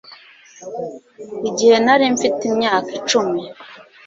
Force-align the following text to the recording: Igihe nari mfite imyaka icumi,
Igihe 1.49 1.75
nari 1.85 2.05
mfite 2.15 2.41
imyaka 2.51 2.89
icumi, 2.99 3.41